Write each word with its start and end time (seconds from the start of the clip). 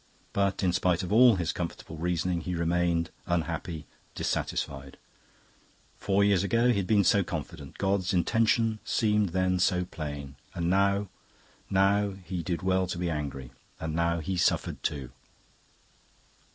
But, 0.33 0.63
in 0.63 0.73
spite 0.73 1.03
of 1.03 1.13
all 1.13 1.35
his 1.35 1.51
comfortable 1.53 1.95
reasoning, 1.95 2.41
he 2.41 2.55
remained 2.55 3.11
unhappy, 3.27 3.85
dissatisfied. 4.15 4.97
Four 5.95 6.23
years 6.23 6.43
ago 6.43 6.69
he 6.69 6.77
had 6.77 6.87
been 6.87 7.03
so 7.03 7.23
confident; 7.23 7.77
God's 7.77 8.11
intention 8.11 8.79
seemed 8.83 9.29
then 9.29 9.59
so 9.59 9.85
plain. 9.85 10.37
And 10.55 10.71
now? 10.71 11.09
Now, 11.69 12.13
he 12.25 12.41
did 12.41 12.63
well 12.63 12.87
to 12.87 12.97
be 12.97 13.11
angry. 13.11 13.51
And 13.79 13.93
now 13.93 14.21
he 14.21 14.37
suffered 14.37 14.81
too. 14.81 15.11